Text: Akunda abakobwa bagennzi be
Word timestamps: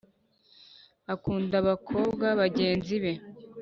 Akunda 1.13 1.53
abakobwa 1.61 2.25
bagennzi 2.39 2.95
be 3.03 3.13